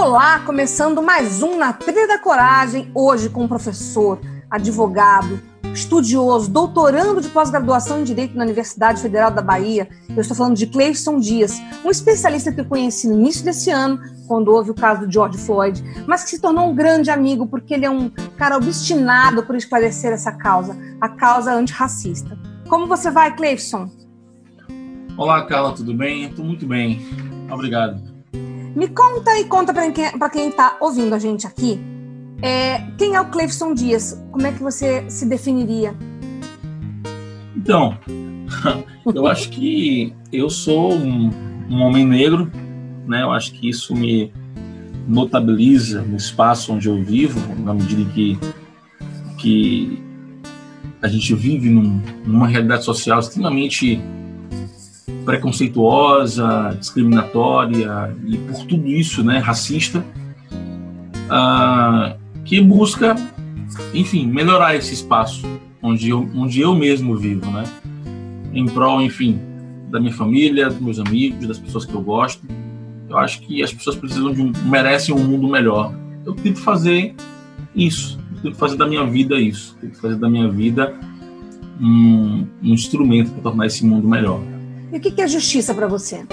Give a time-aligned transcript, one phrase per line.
[0.00, 5.42] Olá, começando mais um Na Trilha da Coragem, hoje com um professor, advogado,
[5.74, 9.88] estudioso, doutorando de pós-graduação em Direito na Universidade Federal da Bahia.
[10.08, 14.00] Eu estou falando de Cleison Dias, um especialista que eu conheci no início desse ano,
[14.28, 17.74] quando houve o caso do George Floyd, mas que se tornou um grande amigo porque
[17.74, 22.38] ele é um cara obstinado por esclarecer essa causa, a causa antirracista.
[22.68, 23.90] Como você vai, Cleison?
[25.16, 26.26] Olá, Carla, tudo bem?
[26.26, 27.04] Estou muito bem.
[27.50, 28.07] Obrigado.
[28.78, 31.80] Me conta e conta para quem está ouvindo a gente aqui.
[32.40, 34.16] É, quem é o Cleifson Dias?
[34.30, 35.96] Como é que você se definiria?
[37.56, 37.98] Então,
[39.12, 41.28] eu acho que eu sou um,
[41.68, 42.52] um, homem negro,
[43.04, 43.24] né?
[43.24, 44.32] Eu acho que isso me
[45.08, 48.38] notabiliza no espaço onde eu vivo, na medida que
[49.38, 50.00] que
[51.02, 54.00] a gente vive num, numa realidade social extremamente
[55.24, 60.04] preconceituosa, discriminatória e por tudo isso, né, racista,
[61.28, 63.14] uh, que busca,
[63.92, 65.46] enfim, melhorar esse espaço
[65.82, 67.64] onde eu, onde eu mesmo vivo, né,
[68.52, 69.38] em prol, enfim,
[69.90, 72.42] da minha família, dos meus amigos, das pessoas que eu gosto.
[73.08, 75.94] Eu acho que as pessoas precisam de um, merecem um mundo melhor.
[76.26, 77.14] Eu tento fazer
[77.74, 80.94] isso, eu tento fazer da minha vida isso, eu tento fazer da minha vida
[81.80, 84.40] um, um instrumento para tornar esse mundo melhor.
[84.92, 86.24] E o que é justiça para você?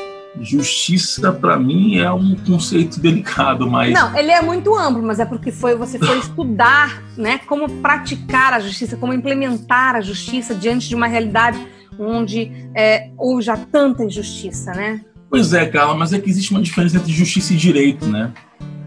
[0.42, 5.26] Justiça para mim é um conceito delicado, mas não, ele é muito amplo, mas é
[5.26, 10.90] porque foi você foi estudar, né, como praticar a justiça, como implementar a justiça diante
[10.90, 11.58] de uma realidade
[11.98, 15.02] onde é, houve já tanta injustiça, né?
[15.30, 18.34] Pois é, Carla, mas é que existe uma diferença entre justiça e direito, né?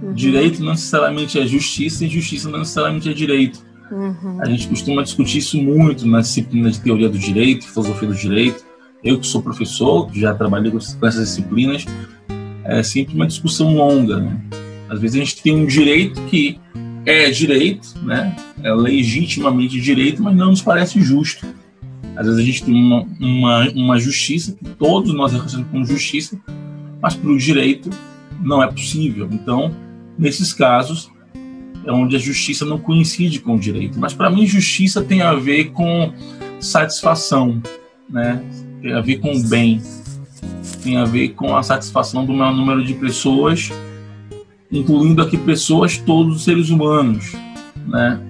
[0.02, 0.12] Uhum.
[0.12, 3.66] Direito não necessariamente é justiça e justiça não necessariamente é direito.
[3.90, 4.38] Uhum.
[4.40, 8.67] A gente costuma discutir isso muito na disciplina de teoria do direito, filosofia do direito.
[9.02, 11.84] Eu que sou professor, já trabalhei com essas disciplinas,
[12.64, 14.18] é sempre uma discussão longa.
[14.18, 14.40] Né?
[14.88, 16.58] Às vezes a gente tem um direito que
[17.06, 18.34] é direito, né?
[18.62, 21.46] é legitimamente direito, mas não nos parece justo.
[22.16, 26.38] Às vezes a gente tem uma, uma, uma justiça que todos nós reconhecemos como justiça,
[27.00, 27.90] mas para o direito
[28.42, 29.28] não é possível.
[29.30, 29.74] Então,
[30.18, 31.10] nesses casos,
[31.86, 33.98] é onde a justiça não coincide com o direito.
[33.98, 36.12] Mas para mim, justiça tem a ver com
[36.60, 37.62] satisfação,
[38.10, 38.42] né?
[38.82, 39.80] Tem a ver com o bem,
[40.82, 43.70] tem a ver com a satisfação do maior número de pessoas,
[44.70, 47.32] incluindo aqui pessoas, todos os seres humanos,
[47.86, 48.20] né?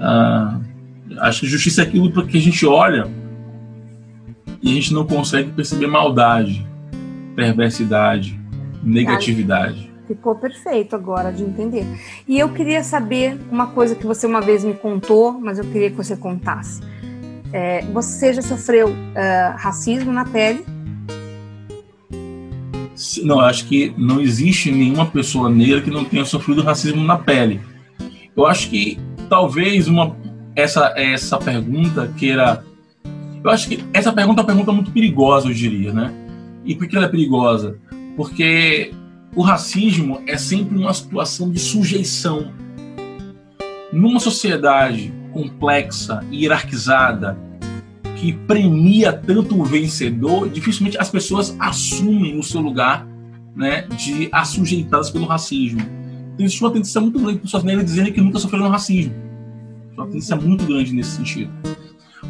[0.00, 0.60] Ah,
[1.20, 3.08] acho que justiça é aquilo para que a gente olha
[4.62, 6.66] e a gente não consegue perceber maldade,
[7.34, 8.38] perversidade,
[8.82, 9.90] negatividade.
[10.06, 11.86] Ficou perfeito agora de entender.
[12.28, 15.90] E eu queria saber uma coisa que você uma vez me contou, mas eu queria
[15.90, 16.80] que você contasse.
[17.52, 20.64] É, você já sofreu uh, racismo na pele?
[23.22, 27.60] Não, acho que não existe nenhuma pessoa negra que não tenha sofrido racismo na pele.
[28.36, 28.98] Eu acho que
[29.28, 30.16] talvez uma
[30.54, 32.64] essa essa pergunta queira
[33.44, 36.12] eu acho que essa pergunta é uma pergunta muito perigosa, eu diria, né?
[36.64, 37.76] E por que ela é perigosa?
[38.16, 38.92] Porque
[39.34, 42.52] o racismo é sempre uma situação de sujeição.
[43.92, 47.36] Numa sociedade complexa e hierarquizada
[48.16, 53.04] que premia tanto o vencedor, dificilmente as pessoas assumem o seu lugar
[53.56, 55.80] né, de assujeitadas pelo racismo.
[55.80, 59.12] Então, existe uma tendência muito grande de pessoas negras dizendo que nunca sofreram racismo.
[59.94, 61.50] Uma tendência muito grande nesse sentido.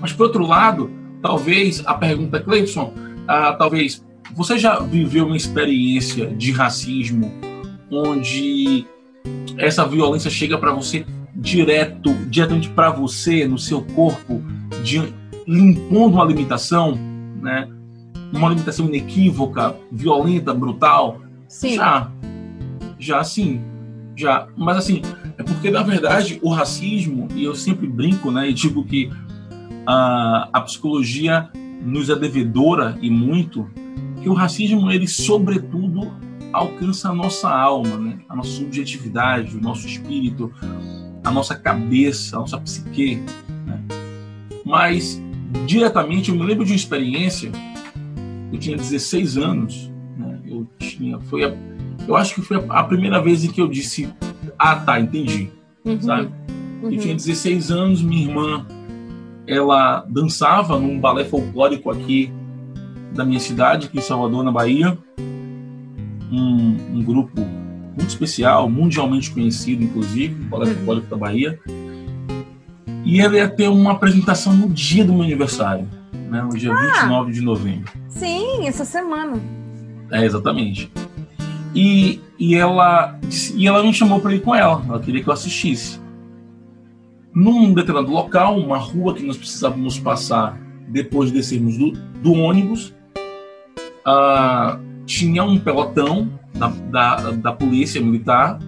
[0.01, 0.91] Mas, por outro lado,
[1.21, 2.95] talvez a pergunta, Cleibson,
[3.29, 4.03] ah, talvez
[4.35, 7.31] você já viveu uma experiência de racismo
[7.91, 8.87] onde
[9.59, 14.43] essa violência chega para você direto, diretamente para você, no seu corpo,
[14.83, 15.13] de,
[15.47, 16.99] impondo uma limitação,
[17.41, 17.69] né?
[18.33, 21.21] Uma limitação inequívoca, violenta, brutal?
[21.49, 21.77] Sim.
[21.77, 22.11] Já.
[22.99, 23.61] Já sim.
[24.17, 24.49] Já.
[24.57, 25.03] Mas assim,
[25.37, 29.11] é porque na verdade o racismo, e eu sempre brinco, né, e digo que
[29.87, 31.49] a, a psicologia
[31.85, 33.69] nos é devedora e muito,
[34.23, 36.13] que o racismo ele sobretudo
[36.53, 38.19] alcança a nossa alma, né?
[38.29, 40.53] a nossa subjetividade, o nosso espírito,
[41.25, 43.23] a nossa cabeça, a nossa psique.
[43.67, 43.81] Né?
[44.65, 45.21] Mas,
[45.67, 47.51] diretamente, eu me lembro de uma experiência
[48.53, 50.39] eu tinha 16 anos, né?
[50.47, 51.55] eu tinha, foi a,
[52.07, 54.13] eu acho que foi a, a, primeira vez em que eu disse,
[54.59, 55.49] ah, tá, entendi,
[55.85, 56.01] uhum.
[56.01, 56.31] sabe?
[56.83, 56.93] Uhum.
[56.93, 58.67] Eu tinha 16 anos, minha irmã,
[59.47, 62.31] ela dançava num balé folclórico aqui
[63.15, 64.99] da minha cidade, aqui em Salvador, na Bahia,
[66.31, 67.41] um, um grupo
[67.97, 70.75] muito especial, mundialmente conhecido, inclusive, Balé uhum.
[70.75, 71.59] Folclórico da Bahia,
[73.05, 75.89] e ela ia ter uma apresentação no dia do meu aniversário
[76.33, 76.43] né?
[76.43, 77.93] No dia ah, 29 de novembro.
[78.09, 79.39] Sim, essa semana.
[80.11, 80.91] É, exatamente.
[81.75, 83.19] E, e, ela,
[83.55, 84.83] e ela me chamou para ir com ela.
[84.89, 86.01] Ela queria que eu assistisse.
[87.35, 92.95] Num determinado local, uma rua que nós precisávamos passar depois de descermos do, do ônibus,
[94.07, 98.59] uh, tinha um pelotão da, da, da polícia militar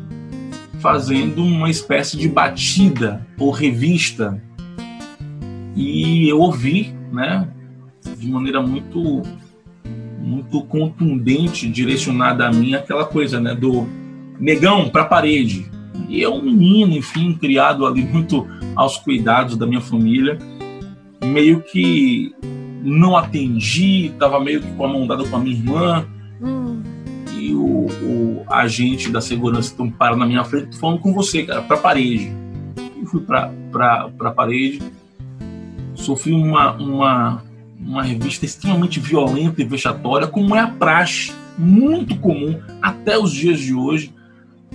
[0.85, 4.43] fazendo uma espécie de batida ou revista.
[5.75, 7.49] E eu ouvi, né,
[8.19, 9.23] de maneira muito
[10.19, 13.87] muito contundente, direcionada a mim, aquela coisa, né, do
[14.39, 15.71] negão para a parede.
[16.09, 20.39] E eu, menino, enfim, criado ali muito aos cuidados da minha família,
[21.23, 22.35] meio que
[22.83, 26.07] não atendi, estava meio que com a mão dada com a minha irmã.
[26.43, 26.83] Hum.
[27.45, 31.63] E o, o, agente da segurança então para na minha frente, falando com você, cara,
[31.63, 32.33] para parede.
[33.01, 33.51] Eu fui para
[34.21, 34.81] a parede,
[35.95, 37.43] sofri uma, uma
[37.87, 43.61] uma revista extremamente violenta e vexatória, como é a praxe, muito comum até os dias
[43.61, 44.13] de hoje,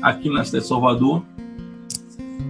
[0.02, 1.24] aqui na cidade de Salvador.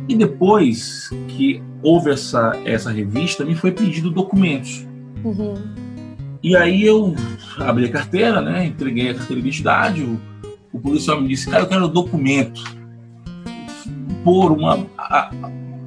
[0.08, 4.86] E depois que houve essa, essa revista, me foi pedido documentos.
[5.24, 5.56] Uhum.
[6.42, 7.16] E aí eu
[7.58, 8.66] abri a carteira, né?
[8.66, 10.04] Entreguei a carteira de identidade.
[10.04, 10.20] O,
[10.72, 12.64] o policial me disse, cara, eu quero documento.
[14.24, 14.86] Por uma.
[14.98, 15.32] A,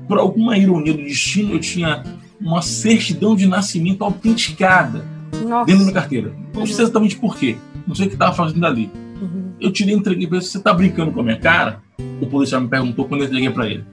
[0.07, 2.03] por alguma ironia do destino, eu tinha
[2.41, 5.07] uma certidão de nascimento autenticada
[5.47, 5.65] Nossa.
[5.65, 6.35] dentro da minha carteira.
[6.55, 7.57] Não sei exatamente por quê.
[7.87, 8.91] Não sei o que estava fazendo ali.
[9.21, 9.53] Uhum.
[9.61, 10.45] Eu tirei e entreguei para ele.
[10.45, 11.81] Você está brincando com a minha cara?
[12.21, 13.85] O policial me perguntou quando eu entreguei para ele.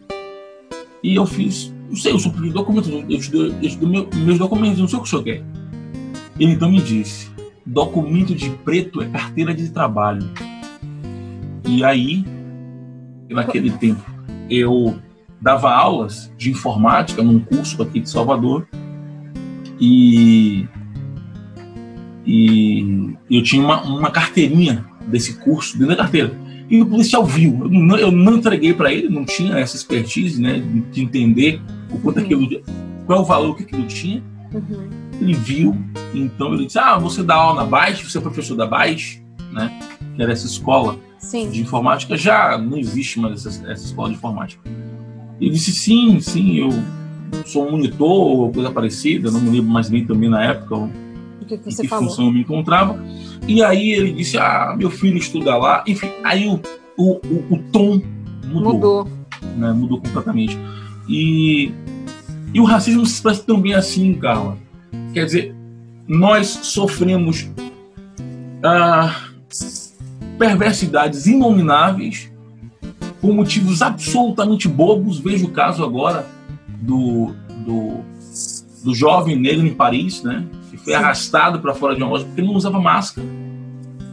[1.02, 1.74] E eu fiz.
[1.88, 2.90] Não sei, eu sou de documentos.
[2.90, 4.80] Eu te dou, eu te dou meu, meus documentos.
[4.80, 5.44] Não sei o que o senhor quer.
[6.39, 7.30] Ele então me disse:
[7.65, 10.27] documento de preto é carteira de trabalho.
[11.68, 12.25] E aí,
[13.30, 14.03] naquele tempo,
[14.50, 14.97] eu
[15.41, 18.68] dava aulas de informática num curso aqui de Salvador
[19.80, 20.68] e,
[22.25, 26.31] e eu tinha uma, uma carteirinha desse curso dentro da carteira.
[26.69, 27.59] E o policial viu.
[27.63, 32.00] Eu não, eu não entreguei para ele, não tinha essa expertise né, de entender o
[32.00, 32.47] quanto aquilo,
[33.06, 34.24] qual é o valor que aquilo tinha.
[34.53, 35.09] Uhum.
[35.19, 35.75] Ele viu,
[36.13, 39.21] então ele disse: Ah, você dá aula na BAIS, você é professor da BAIS,
[39.51, 39.80] né,
[40.16, 41.50] que era essa escola Sim.
[41.50, 42.18] de informática.
[42.18, 44.62] Já não existe mais essa, essa escola de informática.
[45.39, 46.69] Ele disse sim, sim, eu
[47.45, 51.45] sou um monitor ou coisa parecida, não me lembro mais bem também na época o
[51.45, 53.01] que, que, você que função eu me encontrava.
[53.48, 55.83] E aí ele disse, ah, meu filho estuda lá.
[55.88, 56.60] Enfim, aí o,
[56.98, 58.01] o, o, o tom
[58.45, 58.74] mudou.
[58.74, 59.07] Mudou.
[59.57, 60.57] Né, mudou completamente.
[61.07, 61.72] E,
[62.54, 64.57] e o racismo se expressa também assim, Carla.
[65.14, 65.56] Quer dizer,
[66.08, 67.50] nós sofremos
[68.64, 69.16] ah,
[70.38, 72.32] perversidades inomináveis
[73.22, 75.20] por motivos absolutamente bobos.
[75.20, 76.26] Vejo o caso agora
[76.82, 77.34] do,
[77.66, 77.98] do,
[78.84, 80.46] do jovem negro em Paris, né?
[80.72, 81.00] Que foi Sim.
[81.00, 83.28] arrastado para fora de uma loja porque não usava máscara,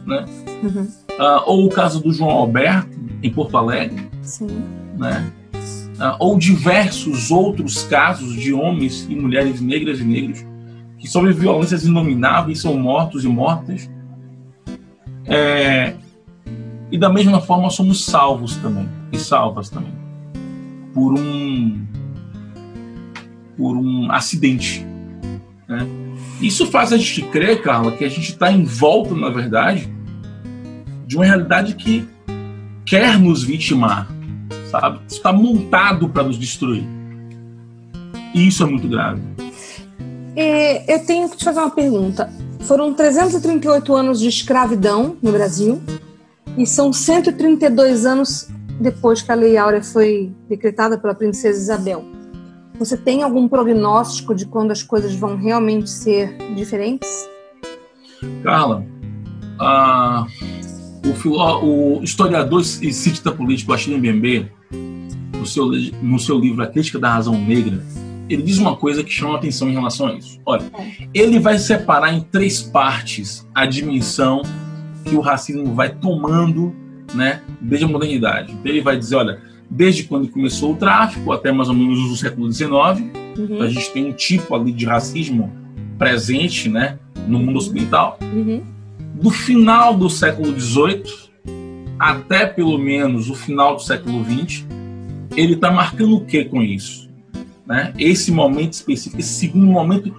[0.05, 0.25] né?
[0.63, 0.83] Uhum.
[0.83, 4.47] Uh, ou o caso do João Alberto em Porto Alegre, Sim.
[4.97, 5.31] né?
[5.99, 10.45] Uh, ou diversos outros casos de homens e mulheres negras e negros
[10.97, 13.89] que sofrem violências inomináveis, são mortos e mortas.
[15.25, 15.95] É,
[16.91, 19.91] e da mesma forma somos salvos também e salvas também
[20.97, 21.85] por um
[23.55, 24.85] por um acidente.
[25.67, 25.85] Né?
[26.41, 29.91] Isso faz a gente crer, Carla, que a gente está em volta, na verdade,
[31.05, 32.07] de uma realidade que
[32.85, 34.07] quer nos vitimar,
[34.69, 34.99] sabe?
[35.07, 36.83] Está montado para nos destruir.
[38.33, 39.21] E isso é muito grave.
[40.39, 42.31] É, eu tenho que te fazer uma pergunta.
[42.59, 45.81] Foram 338 anos de escravidão no Brasil
[46.55, 48.47] e são 132 anos
[48.79, 52.05] depois que a Lei Áurea foi decretada pela Princesa Isabel.
[52.77, 57.09] Você tem algum prognóstico de quando as coisas vão realmente ser diferentes?
[58.43, 58.85] Carla,
[61.03, 64.51] o, o, historiador e cientista político Achille Mbembe,
[65.35, 65.65] no seu,
[66.03, 67.83] no seu livro A Crítica da Razão Negra,
[68.29, 70.39] ele diz uma coisa que chama atenção em relação a isso.
[70.45, 70.65] Olha,
[71.13, 74.41] ele vai separar em três partes a dimensão
[75.05, 76.75] que o racismo vai tomando
[77.13, 78.51] né, desde a modernidade.
[78.51, 82.15] Então ele vai dizer, olha, desde quando começou o tráfico até mais ou menos o
[82.15, 83.61] século XIX, uhum.
[83.61, 85.51] a gente tem um tipo ali de racismo
[85.97, 88.19] presente, né, no mundo ocidental.
[88.21, 88.61] Uhum.
[89.15, 91.27] Do final do século XVIII
[91.99, 94.65] até pelo menos o final do século XX,
[95.35, 97.06] ele está marcando o que com isso?
[97.67, 97.93] Né?
[97.99, 100.15] Esse momento específico, esse segundo momento,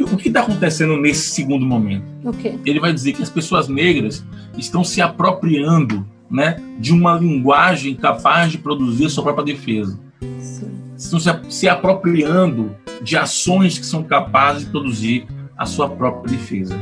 [0.00, 2.04] o que está acontecendo nesse segundo momento?
[2.24, 2.58] Okay.
[2.66, 4.24] Ele vai dizer que as pessoas negras
[4.56, 9.98] estão se apropriando né, de uma linguagem capaz de produzir sua própria defesa.
[10.40, 10.72] Sim.
[10.96, 15.26] Estão se, se apropriando de ações que são capazes de produzir
[15.56, 16.78] a sua própria defesa.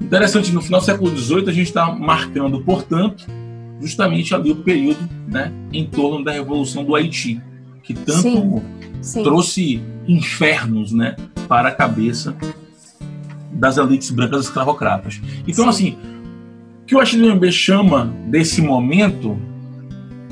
[0.00, 3.26] Interessante, no final do século XVIII a gente está marcando, portanto,
[3.80, 4.98] justamente ali o período
[5.28, 7.40] né, em torno da Revolução do Haiti,
[7.90, 8.62] que tanto sim,
[9.02, 9.22] sim.
[9.24, 11.16] trouxe infernos né,
[11.48, 12.36] para a cabeça
[13.52, 15.20] das elites brancas escravocratas.
[15.46, 15.70] Então, sim.
[15.70, 15.98] assim,
[16.82, 19.36] o que o Achille chama desse momento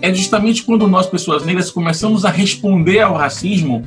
[0.00, 3.84] é justamente quando nós, pessoas negras, começamos a responder ao racismo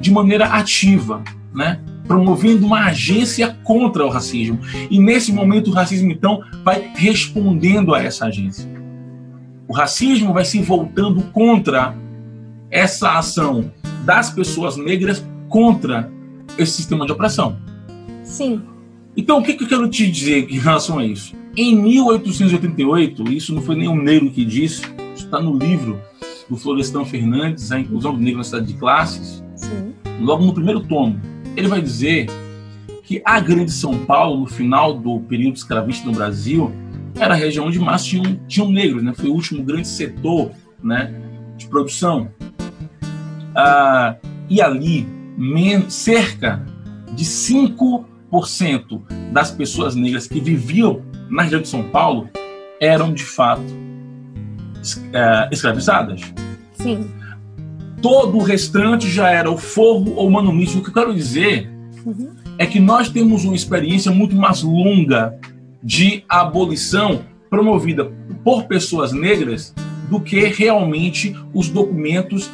[0.00, 1.22] de maneira ativa,
[1.54, 1.78] né?
[2.06, 4.58] promovendo uma agência contra o racismo.
[4.90, 8.68] E nesse momento o racismo, então, vai respondendo a essa agência.
[9.68, 11.94] O racismo vai se voltando contra
[12.70, 13.72] essa ação
[14.04, 16.10] das pessoas negras contra
[16.56, 17.58] esse sistema de opressão.
[18.22, 18.62] Sim.
[19.16, 21.34] Então, o que, que eu quero te dizer em relação a isso?
[21.56, 24.82] Em 1888, isso não foi nenhum negro que disse,
[25.14, 26.00] está no livro
[26.48, 29.92] do Florestan Fernandes, A Inclusão do Negro na Cidade de Classes, Sim.
[30.20, 31.20] logo no primeiro tomo.
[31.56, 32.26] Ele vai dizer
[33.02, 36.72] que a Grande São Paulo, no final do período escravista no Brasil,
[37.16, 39.12] era a região onde mais tinham, tinham negros, né?
[39.12, 41.12] foi o último grande setor né,
[41.56, 42.30] de produção.
[43.54, 44.16] Ah,
[44.48, 45.06] e ali,
[45.88, 46.64] cerca
[47.12, 49.02] de 5%
[49.32, 52.28] das pessoas negras que viviam na região de São Paulo
[52.80, 53.62] eram de fato
[55.12, 56.20] é, escravizadas.
[56.74, 57.10] Sim.
[58.00, 60.80] Todo o restante já era o forro ou manumício.
[60.80, 61.70] O que eu quero dizer
[62.04, 62.30] uhum.
[62.56, 65.38] é que nós temos uma experiência muito mais longa
[65.82, 68.10] de abolição promovida
[68.42, 69.74] por pessoas negras
[70.08, 72.50] do que realmente os documentos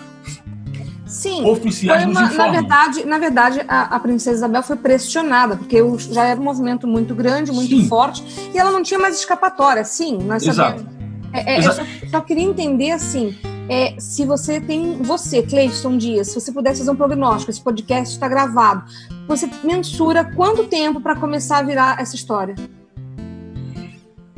[1.07, 2.29] Sim, oficiais uma.
[2.29, 5.79] Na verdade, na verdade a, a, princesa Isabel foi pressionada, porque
[6.11, 7.89] já era um movimento muito grande, muito Sim.
[7.89, 9.85] forte, e ela não tinha mais escapatória.
[9.85, 10.81] Sim, nós Exato.
[10.81, 10.97] sabemos.
[11.33, 11.81] É, é, Exato.
[11.81, 13.37] Eu só, só, queria entender assim.
[13.69, 18.15] É, se você tem, você, Cleison Dias, se você pudesse fazer um prognóstico, esse podcast
[18.15, 18.85] está gravado,
[19.27, 22.55] você mensura quanto tempo para começar a virar essa história?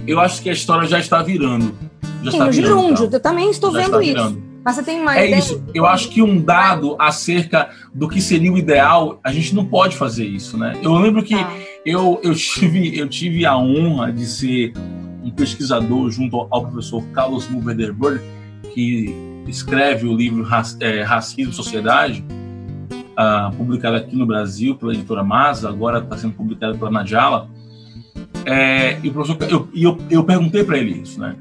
[0.07, 1.75] Eu acho que a história já está virando.
[2.23, 3.17] Já Sim, está no virando, gerúndio, tá?
[3.17, 4.15] eu também estou já vendo isso.
[4.15, 4.48] Virando.
[4.69, 5.19] Mas você tem mais.
[5.19, 5.65] É isso.
[5.73, 9.97] Eu acho que um dado acerca do que seria o ideal, a gente não pode
[9.97, 10.79] fazer isso, né?
[10.83, 11.51] Eu lembro que ah.
[11.87, 14.75] eu, eu, tive, eu tive a honra de ser
[15.25, 18.23] um pesquisador junto ao professor Carlos Mulvederberg,
[18.75, 20.47] que escreve o livro
[20.81, 22.23] é, Racismo e Sociedade,
[22.93, 27.49] uh, publicado aqui no Brasil pela editora Masa, agora está sendo publicado pela Nadjala.
[28.45, 31.37] É, e o professor, eu, eu, eu perguntei para ele isso, né?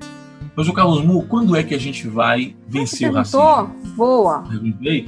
[0.57, 3.39] Professor Carlos Mu, quando é que a gente vai vencer o racismo?
[3.95, 4.39] Boa.
[4.39, 5.07] Perguntei.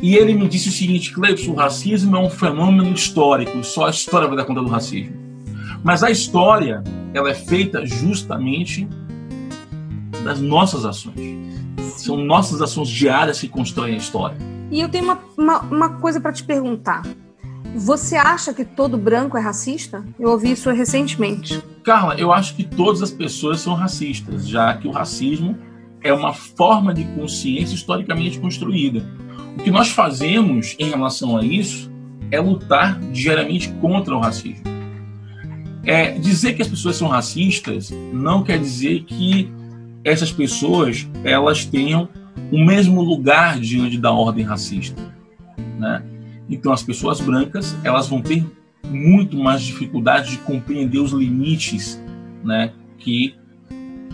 [0.00, 3.90] E ele me disse o seguinte, Cleibson, o racismo é um fenômeno histórico, só a
[3.90, 5.14] história vai dar conta do racismo.
[5.84, 6.82] Mas a história,
[7.14, 8.88] ela é feita justamente
[10.24, 11.20] das nossas ações.
[11.96, 14.36] São nossas ações diárias que constroem a história.
[14.72, 17.02] E eu tenho uma, uma, uma coisa para te perguntar.
[17.74, 20.04] Você acha que todo branco é racista?
[20.18, 21.62] Eu ouvi isso recentemente.
[21.84, 25.56] Carla, eu acho que todas as pessoas são racistas, já que o racismo
[26.02, 29.04] é uma forma de consciência historicamente construída.
[29.58, 31.90] O que nós fazemos em relação a isso
[32.30, 34.64] é lutar diariamente contra o racismo.
[35.84, 39.50] É, dizer que as pessoas são racistas não quer dizer que
[40.04, 42.08] essas pessoas elas tenham
[42.52, 45.00] o mesmo lugar diante da ordem racista,
[45.78, 46.02] né?
[46.50, 48.44] Então as pessoas brancas elas vão ter
[48.88, 52.02] muito mais dificuldade de compreender os limites,
[52.44, 53.34] né, que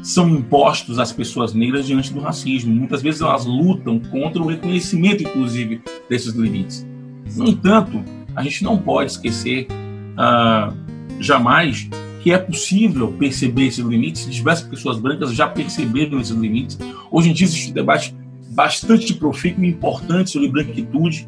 [0.03, 2.73] são impostos às pessoas negras diante do racismo.
[2.73, 6.87] Muitas vezes elas lutam contra o reconhecimento, inclusive, desses limites.
[7.35, 9.67] No entanto, a gente não pode esquecer
[10.13, 10.77] uh,
[11.19, 11.89] jamais
[12.23, 14.31] que é possível perceber esses limites.
[14.31, 16.79] Diversas pessoas brancas já perceberam esses limites.
[17.11, 18.15] Hoje em dia existe um debate
[18.51, 21.27] bastante profícuo e importante sobre branquitude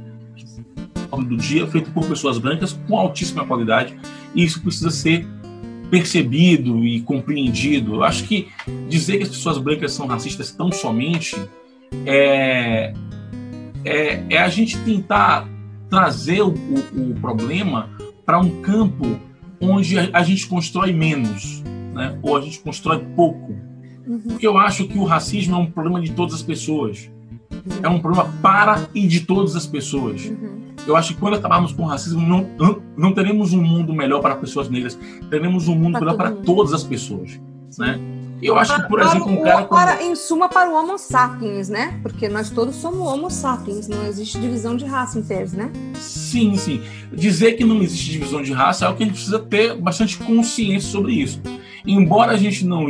[1.25, 3.97] do dia, feito por pessoas brancas com altíssima qualidade,
[4.35, 5.27] e isso precisa ser
[5.91, 7.95] percebido e compreendido.
[7.95, 8.49] Eu acho que
[8.89, 11.37] dizer que as pessoas brancas são racistas tão somente
[12.07, 12.93] é,
[13.85, 15.49] é, é a gente tentar
[15.89, 17.89] trazer o, o, o problema
[18.25, 19.19] para um campo
[19.61, 21.63] onde a, gente constrói menos,
[21.95, 22.19] né?
[22.23, 23.57] ou a gente constrói pouco.
[24.07, 24.21] Uhum.
[24.21, 27.11] Porque eu acho que o racismo é um problema de todas as pessoas.
[27.83, 30.27] É um problema para e de todas as pessoas.
[30.27, 30.68] Uhum.
[30.89, 32.49] Eu acho que quando acabarmos com o racismo, não,
[32.97, 36.73] não teremos um mundo melhor para pessoas negras, teremos um mundo pra melhor para todas
[36.73, 37.39] as pessoas,
[37.79, 38.01] né?
[38.41, 39.65] Eu acho que, por exemplo, um cara.
[39.65, 39.69] Como...
[39.69, 41.99] Para, em suma, para o Homo sapiens, né?
[42.03, 45.71] Porque nós todos somos Homo sapiens, não existe divisão de raça em tese, né?
[45.95, 46.81] Sim, sim.
[47.13, 50.17] Dizer que não existe divisão de raça é o que a gente precisa ter bastante
[50.19, 51.43] consciência sobre isso.
[51.87, 52.87] Embora a gente não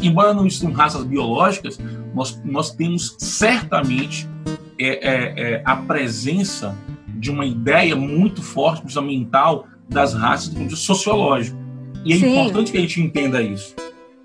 [0.00, 1.78] embora não existam raças biológicas,
[2.14, 4.28] nós, nós temos certamente
[4.78, 6.76] é, é, é, a presença
[7.20, 11.58] de uma ideia muito forte, mental, das raças do ponto de vista sociológico.
[12.04, 12.32] E é Sim.
[12.32, 13.76] importante que a gente entenda isso.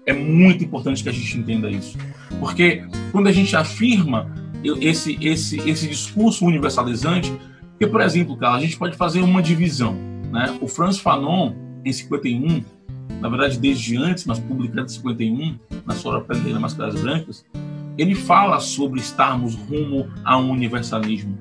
[0.06, 1.98] É muito importante que a gente entenda isso.
[2.40, 4.32] Porque quando a gente afirma
[4.64, 7.34] esse, esse, esse discurso universalizante,
[7.72, 9.94] porque, por exemplo, cara, a gente pode fazer uma divisão.
[10.32, 10.58] Né?
[10.62, 12.64] O Franz Fanon, em 51,
[13.20, 17.46] na verdade desde antes, mas publicado em 51, na sua obra Pele Máscaras Brancas,
[17.98, 21.38] ele fala sobre estarmos rumo a um universalismo.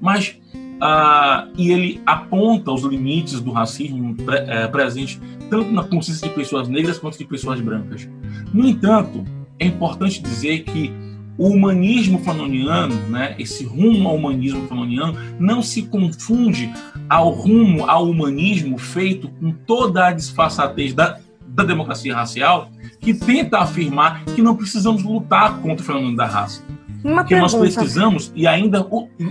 [0.00, 0.37] Mas
[0.80, 5.20] ah, e ele aponta os limites do racismo pre, é, presente
[5.50, 8.08] tanto na consciência de pessoas negras quanto de pessoas brancas.
[8.52, 9.24] No entanto,
[9.58, 10.92] é importante dizer que
[11.36, 16.70] o humanismo fanoniano, né, esse rumo ao humanismo fanoniano, não se confunde
[17.08, 22.70] ao rumo ao humanismo feito com toda a disfarçatez da, da democracia racial,
[23.00, 26.62] que tenta afirmar que não precisamos lutar contra o fenômeno da raça.
[27.04, 27.56] Uma que pergunta.
[27.56, 28.86] nós pesquisamos e ainda,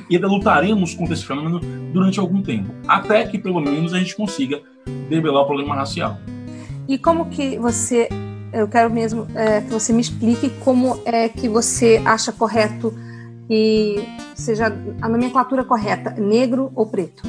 [0.09, 1.59] e ainda lutaremos contra esse fenômeno
[1.91, 4.61] durante algum tempo, até que pelo menos a gente consiga
[5.09, 6.17] debelar o problema racial.
[6.87, 8.07] E como que você,
[8.53, 12.93] eu quero mesmo é, que você me explique como é que você acha correto
[13.49, 14.01] e
[14.35, 17.23] seja a nomenclatura correta, negro ou preto?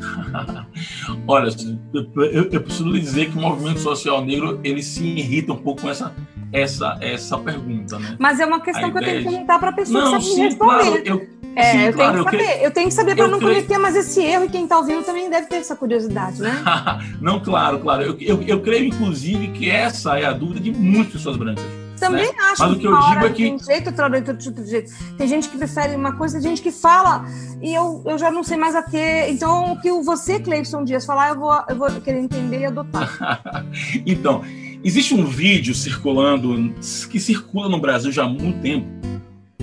[1.26, 1.48] Olha,
[1.94, 5.82] eu, eu, preciso lhe dizer que o movimento social negro ele se irrita um pouco
[5.82, 6.14] com essa
[6.52, 8.16] essa essa pergunta, né?
[8.18, 10.34] Mas é uma questão que eu tenho que perguntar para a pessoa não, que sabe
[10.34, 10.82] sim, responder.
[10.82, 13.28] Claro, eu, é, sim, eu, claro, tenho que saber, eu, eu tenho que saber para
[13.28, 13.54] não creio...
[13.54, 16.62] cometer mais esse erro e quem está ouvindo também deve ter essa curiosidade, né?
[17.20, 18.02] não, claro, claro.
[18.02, 21.64] Eu, eu, eu creio, inclusive, que essa é a dúvida de muitas pessoas brancas.
[22.02, 22.34] Também né?
[22.50, 23.42] acho Mas o que eu digo é que.
[23.44, 24.92] Tem jeito, outra hora outro jeito.
[25.16, 27.24] Tem gente que prefere uma coisa, tem gente que fala,
[27.60, 29.28] e eu, eu já não sei mais a que.
[29.28, 33.64] Então, o que você, Cleison Dias, falar, eu vou, eu vou querer entender e adotar.
[34.04, 34.42] então,
[34.84, 36.74] existe um vídeo circulando,
[37.10, 38.86] que circula no Brasil já há muito tempo,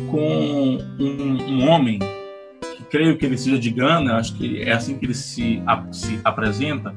[0.09, 4.97] com um, um homem, que creio que ele seja de Gana, acho que é assim
[4.97, 6.95] que ele se, se apresenta,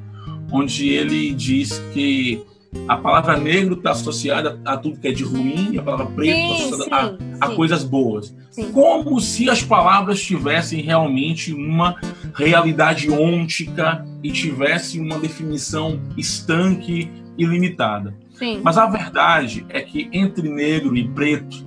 [0.50, 2.42] onde ele diz que
[2.88, 6.38] a palavra negro está associada a tudo que é de ruim e a palavra preto
[6.38, 8.34] está associada sim, a, a coisas boas.
[8.50, 8.72] Sim.
[8.72, 11.96] Como se as palavras tivessem realmente uma
[12.34, 18.14] realidade ôntica e tivessem uma definição estanque e limitada.
[18.34, 18.60] Sim.
[18.62, 21.66] Mas a verdade é que entre negro e preto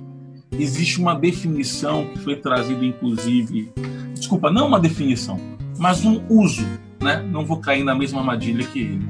[0.52, 3.72] existe uma definição que foi trazida, inclusive,
[4.14, 5.38] desculpa, não uma definição,
[5.78, 6.66] mas um uso,
[7.00, 7.22] né?
[7.30, 9.08] Não vou cair na mesma armadilha que ele.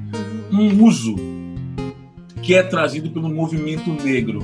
[0.51, 1.17] Um uso
[2.43, 4.41] que é trazido pelo movimento negro.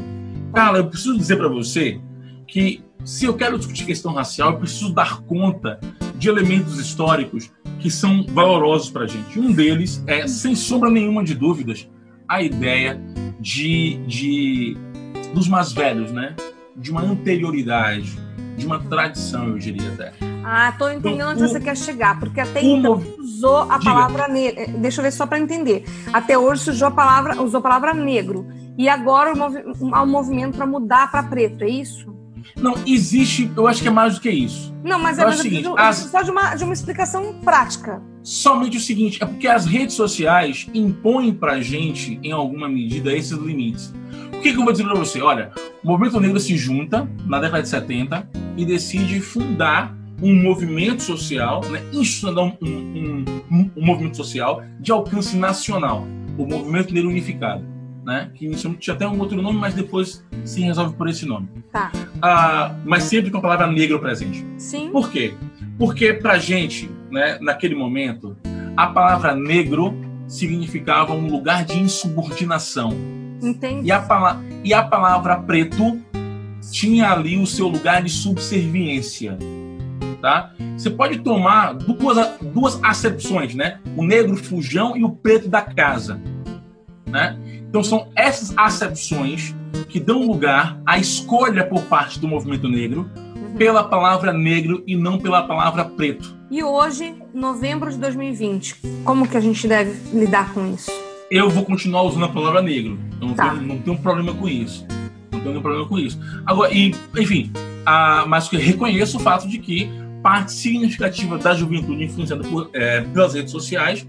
[0.52, 2.00] Cara, eu preciso dizer para você
[2.46, 5.80] que se eu quero discutir questão racial, eu preciso dar conta
[6.16, 9.40] de elementos históricos que são valorosos para a gente.
[9.40, 11.88] Um deles é, sem sombra nenhuma de dúvidas,
[12.32, 12.98] a ideia
[13.38, 14.76] de, de
[15.34, 16.34] dos mais velhos, né?
[16.74, 18.18] De uma anterioridade,
[18.56, 20.12] de uma tradição, eu diria até.
[20.42, 23.92] Ah, tô entendendo então, onde o, você quer chegar, porque até então usou a diga.
[23.92, 24.60] palavra negro.
[24.62, 25.84] Eh, deixa eu ver só para entender.
[26.10, 28.46] Até hoje usou a palavra, usou a palavra negro.
[28.78, 29.32] E agora
[29.92, 32.10] há um movimento para mudar para preto, é isso?
[32.56, 34.74] Não, existe, eu acho que é mais do que isso.
[34.82, 35.96] Não, mas é, mais o seguinte, as...
[35.96, 38.02] só de uma, de uma explicação prática.
[38.22, 43.36] Somente o seguinte, é porque as redes sociais impõem pra gente, em alguma medida, esses
[43.36, 43.92] limites.
[44.32, 45.20] O que, que eu vou dizer para você?
[45.20, 45.50] Olha,
[45.82, 51.62] o movimento negro se junta na década de 70 e decide fundar um movimento social,
[51.68, 56.06] né, institucionar um, um, um, um, movimento social de alcance nacional,
[56.38, 57.64] o Movimento Negro Unificado,
[58.04, 61.48] né, que inicialmente tinha até um outro nome, mas depois se resolve por esse nome.
[61.72, 61.90] Tá.
[62.20, 64.46] Ah, mas sempre com a palavra negro presente.
[64.56, 64.90] Sim.
[64.90, 65.34] Por quê?
[65.76, 68.36] Porque pra gente, né, naquele momento,
[68.76, 69.94] a palavra negro
[70.26, 72.92] significava um lugar de insubordinação.
[73.42, 73.88] Entendi.
[73.88, 76.00] E a, e a palavra preto
[76.72, 79.36] tinha ali o seu lugar de subserviência
[80.22, 80.52] tá?
[80.78, 83.80] Você pode tomar duas, duas acepções, né?
[83.96, 86.22] O negro fujão e o preto da casa,
[87.04, 87.36] né?
[87.68, 89.54] Então são essas acepções
[89.88, 93.10] que dão lugar à escolha por parte do movimento negro
[93.52, 93.58] uhum.
[93.58, 96.34] pela palavra negro e não pela palavra preto.
[96.50, 100.90] E hoje, novembro de 2020, como que a gente deve lidar com isso?
[101.30, 102.98] Eu vou continuar usando a palavra negro.
[103.20, 103.50] Eu não, tá.
[103.50, 104.86] tenho, não tenho problema com isso.
[105.32, 106.18] Não tenho problema com isso.
[106.44, 107.50] Agora, e, enfim,
[107.86, 109.88] a, mas eu reconheço o fato de que
[110.22, 114.06] parte significativa da juventude influenciada por, é, pelas redes sociais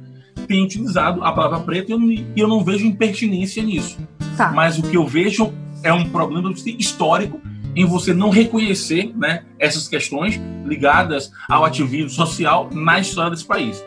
[0.47, 3.97] tem utilizado a palavra preta e eu, eu não vejo impertinência nisso.
[4.35, 4.51] Tá.
[4.51, 7.41] Mas o que eu vejo é um problema histórico
[7.75, 13.83] em você não reconhecer né, essas questões ligadas ao ativismo social na história desse país.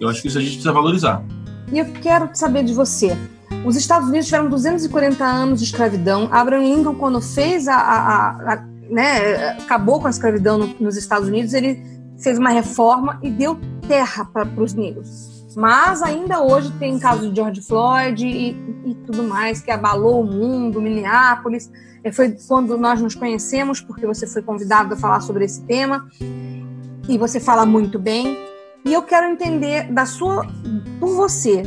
[0.00, 1.22] Eu acho que isso a gente precisa valorizar.
[1.72, 3.16] E eu quero saber de você.
[3.64, 6.28] Os Estados Unidos tiveram 240 anos de escravidão.
[6.30, 11.28] Abraham Lincoln, quando fez a, a, a né, acabou com a escravidão no, nos Estados
[11.28, 11.82] Unidos, ele
[12.18, 13.58] fez uma reforma e deu
[13.88, 15.35] terra para os negros.
[15.56, 18.50] Mas ainda hoje tem caso de George Floyd e,
[18.84, 21.72] e, tudo mais que abalou o mundo, Minneapolis.
[22.12, 26.06] Foi quando nós nos conhecemos, porque você foi convidado a falar sobre esse tema
[27.08, 28.36] e você fala muito bem.
[28.84, 30.46] E eu quero entender da sua,
[31.00, 31.62] por você,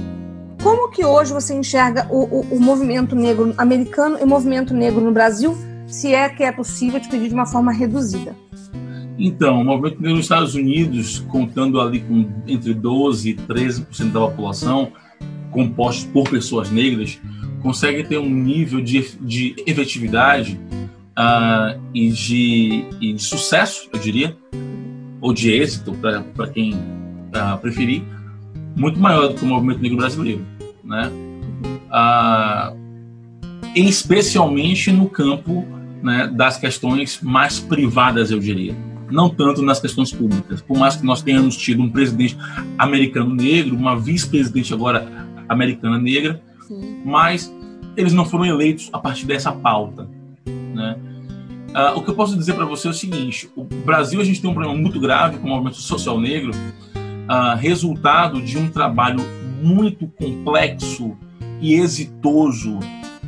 [0.62, 5.02] como que hoje você enxerga o, o, o movimento negro americano e o movimento negro
[5.02, 8.36] no Brasil, se é que é possível te pedir de uma forma reduzida?
[9.20, 14.22] Então, o movimento negro nos Estados Unidos, contando ali com entre 12% e 13% da
[14.22, 14.94] população,
[15.52, 17.20] compostos por pessoas negras,
[17.62, 20.58] consegue ter um nível de, de efetividade
[21.18, 24.38] uh, e, de, e, de, sucesso, eu diria,
[25.20, 28.02] ou de êxito, para quem uh, preferir,
[28.74, 30.46] muito maior do que o movimento negro brasileiro,
[30.82, 31.12] né?
[31.92, 32.72] Ah,
[33.76, 35.66] especialmente no campo
[36.02, 38.76] né, das questões mais privadas, eu diria,
[39.12, 40.62] não tanto nas questões públicas.
[40.62, 42.38] Por mais que nós tenhamos tido um presidente
[42.78, 45.08] americano negro, uma vice-presidente agora
[45.48, 47.02] americana negra, Sim.
[47.06, 47.54] mas
[47.96, 50.08] eles não foram eleitos a partir dessa pauta,
[50.46, 50.98] né?
[51.74, 54.42] Ah, o que eu posso dizer para você é o seguinte: o Brasil a gente
[54.42, 59.20] tem um problema muito grave com o movimento social negro, uh, resultado de um trabalho
[59.62, 61.16] muito complexo
[61.62, 62.80] e exitoso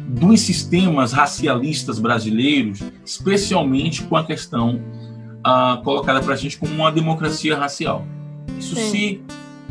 [0.08, 4.82] dos sistemas racialistas brasileiros, especialmente com a questão
[5.46, 8.06] uh, colocada para a gente como uma democracia racial.
[8.58, 8.90] Isso Sim.
[8.90, 9.22] se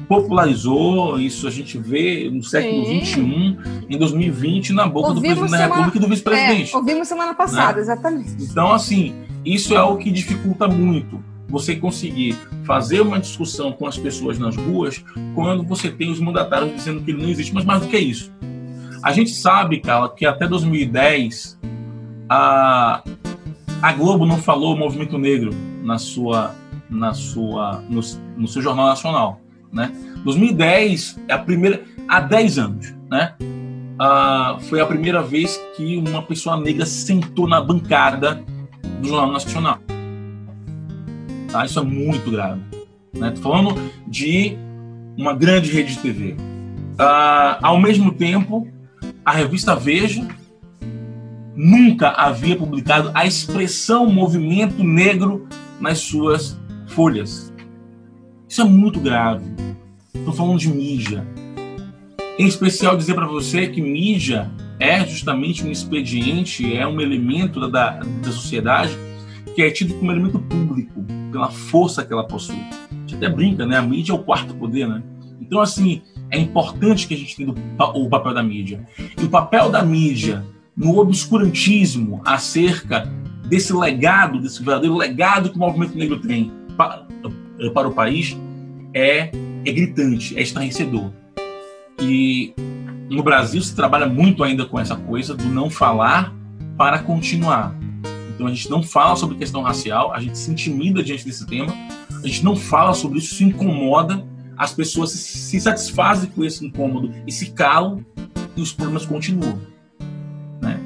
[0.08, 3.56] popularizou, isso a gente vê no século XXI,
[3.88, 6.74] em 2020, na boca ouvimos do presidente semana, da República e do vice-presidente.
[6.74, 7.80] É, ouvimos semana passada, né?
[7.80, 8.36] exatamente.
[8.40, 13.98] Então, assim, isso é o que dificulta muito você conseguir fazer uma discussão com as
[13.98, 15.04] pessoas nas ruas
[15.34, 17.52] quando você tem os mandatários dizendo que ele não existe.
[17.52, 18.32] Mas mais do que isso,
[19.02, 21.58] a gente sabe, cara, que até 2010
[22.28, 23.02] a,
[23.82, 25.50] a Globo não falou o movimento negro
[25.82, 26.54] na sua,
[26.88, 28.00] na sua, no,
[28.36, 29.40] no seu jornal nacional,
[29.72, 29.92] né?
[30.24, 33.34] 2010 é a primeira, há 10 anos, né?
[33.98, 38.42] Ah, foi a primeira vez que uma pessoa negra sentou na bancada
[39.00, 39.78] do Jornal Nacional.
[41.50, 41.64] Tá?
[41.64, 42.60] Isso é muito grave.
[43.12, 43.34] Né?
[43.42, 43.74] falando
[44.06, 44.56] de
[45.18, 46.36] uma grande rede de TV.
[46.98, 48.68] Ah, ao mesmo tempo,
[49.24, 50.26] a revista Veja
[51.54, 55.46] nunca havia publicado a expressão movimento negro
[55.80, 56.58] nas suas
[56.88, 57.52] folhas.
[58.48, 59.44] Isso é muito grave.
[60.14, 61.26] Estou falando de mídia.
[62.38, 68.00] Em especial, dizer para você que mídia é justamente um expediente, é um elemento da,
[68.00, 68.96] da sociedade
[69.54, 72.60] que é tido como elemento público, pela força que ela possui.
[72.90, 73.76] A gente até brinca, né?
[73.76, 75.02] A mídia é o quarto poder, né?
[75.40, 78.86] Então, assim, é importante que a gente tenha o papel da mídia.
[79.20, 80.44] E o papel da mídia
[80.80, 83.06] no obscurantismo acerca
[83.46, 87.06] desse legado, desse verdadeiro legado que o movimento negro tem para,
[87.74, 88.34] para o país
[88.94, 89.30] é,
[89.66, 91.10] é gritante, é estarrecedor.
[92.00, 92.54] E
[93.10, 96.34] no Brasil se trabalha muito ainda com essa coisa do não falar
[96.78, 97.76] para continuar.
[98.34, 101.74] Então a gente não fala sobre questão racial, a gente se intimida diante desse tema,
[102.10, 107.12] a gente não fala sobre isso, se incomoda, as pessoas se satisfazem com esse incômodo
[107.26, 108.02] e se calam
[108.56, 109.60] e os problemas continuam.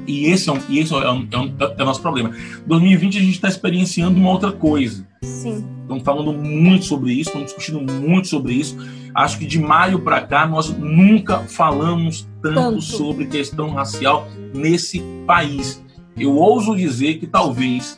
[0.07, 2.31] E esse, é, um, e esse é, um, é, um, é, o nosso problema.
[2.65, 5.07] 2020 a gente está experienciando uma outra coisa.
[5.23, 5.65] Sim.
[5.81, 8.77] Estamos falando muito sobre isso, estamos discutindo muito sobre isso.
[9.13, 15.01] Acho que de maio para cá nós nunca falamos tanto, tanto sobre questão racial nesse
[15.25, 15.83] país.
[16.17, 17.97] Eu ouso dizer que talvez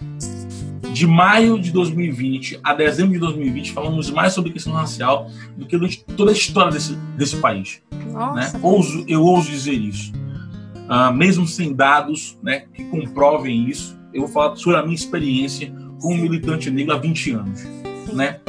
[0.93, 5.77] de maio de 2020 a dezembro de 2020 falamos mais sobre questão racial do que
[5.77, 7.81] durante toda a história desse, desse país.
[8.11, 8.59] Nossa, né?
[8.63, 10.11] ouso, eu ouso dizer isso.
[10.87, 15.73] Uh, mesmo sem dados né, que comprovem isso, eu vou falar sobre a minha experiência
[16.01, 17.63] como militante negro há 20 anos.
[18.13, 18.39] Né?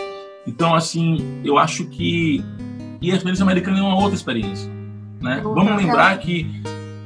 [0.46, 2.42] Então, assim, eu acho que.
[3.00, 4.70] E a experiência americana é uma outra experiência.
[5.20, 5.40] Né?
[5.42, 6.46] Vamos lembrar que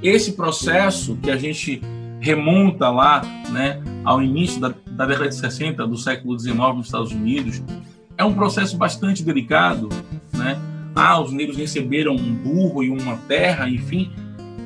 [0.02, 1.80] esse processo que a gente
[2.20, 7.12] remonta lá né, ao início da, da década de 60 do século XIX nos Estados
[7.12, 7.62] Unidos,
[8.16, 9.88] é um processo bastante delicado.
[10.32, 10.58] Né?
[10.94, 14.10] Ah, os negros receberam um burro e uma terra, enfim.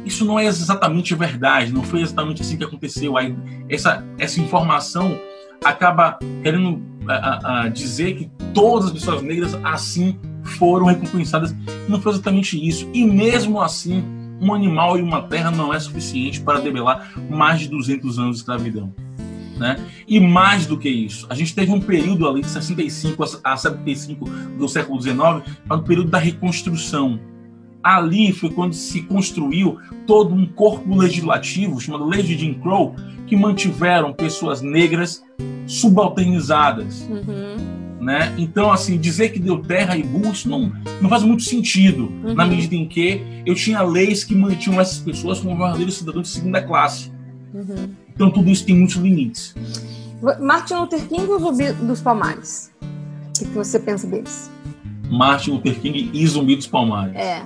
[0.06, 3.18] Isso não é exatamente verdade, não foi exatamente assim que aconteceu.
[3.18, 3.36] Aí,
[3.68, 5.18] essa, essa informação
[5.64, 11.52] acaba querendo a, a, dizer que todas as pessoas negras assim foram recompensadas.
[11.88, 12.88] Não foi exatamente isso.
[12.94, 14.04] E mesmo assim,
[14.40, 18.42] um animal e uma terra não é suficiente para debelar mais de 200 anos de
[18.42, 18.94] escravidão.
[19.56, 19.76] Né?
[20.06, 24.28] E mais do que isso, a gente teve um período ali de 65 a 75
[24.58, 25.18] do século XIX,
[25.68, 27.18] o período da reconstrução.
[27.86, 32.96] Ali foi quando se construiu todo um corpo legislativo chamado Lei de Jim Crow,
[33.28, 35.22] que mantiveram pessoas negras
[35.68, 37.02] subalternizadas.
[37.08, 37.76] Uhum.
[38.00, 38.34] Né?
[38.38, 42.34] Então, assim, dizer que deu terra e burro, isso não, não faz muito sentido, uhum.
[42.34, 46.34] na medida em que eu tinha leis que mantinham essas pessoas como verdadeiros cidadãos de
[46.34, 47.12] segunda classe.
[47.54, 47.90] Uhum.
[48.12, 49.54] Então, tudo isso tem muitos limites.
[50.40, 52.72] Martin Luther King ou Zumbi dos Palmares?
[52.82, 54.50] O que você pensa deles?
[55.08, 57.14] Martin Luther King e Zumbi dos Palmares.
[57.14, 57.44] É.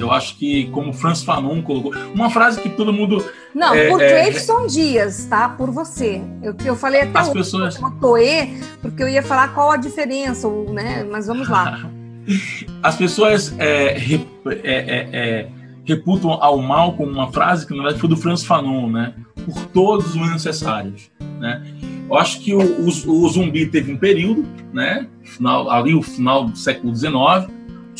[0.00, 3.24] Eu acho que, como Franz Fanon colocou, uma frase que todo mundo.
[3.54, 5.48] Não, é, por é, Davidson Dias, tá?
[5.48, 6.22] Por você.
[6.42, 7.78] Eu, eu falei até as o pessoas...
[8.00, 8.48] Toê,
[8.80, 11.04] porque eu ia falar qual a diferença, né?
[11.10, 11.80] Mas vamos lá.
[12.82, 15.48] As pessoas é, rep, é, é, é,
[15.84, 19.14] reputam ao mal com uma frase que na verdade foi do Franz Fanon, né?
[19.44, 21.62] Por todos os necessários, né?
[22.08, 25.06] Eu acho que o, o, o zumbi teve um período, né?
[25.22, 27.50] Final, ali o final do século XIX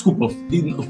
[0.00, 0.26] desculpa,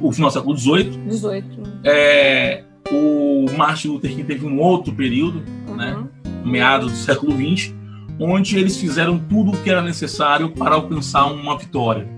[0.01, 0.91] o final do século XVIII.
[1.09, 1.63] 18.
[1.85, 5.77] É, o Martin Luther King teve um outro período, uhum.
[5.77, 6.05] né,
[6.45, 7.75] meados do século XX,
[8.19, 12.09] onde eles fizeram tudo o que era necessário para alcançar uma vitória.